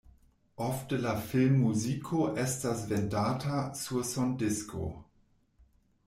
[0.67, 4.89] Ofte la filmmuziko estas vendata sur sondisko.